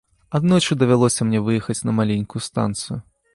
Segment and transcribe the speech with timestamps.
[0.37, 2.99] Аднойчы давялося мне выехаць на маленькую станцыю.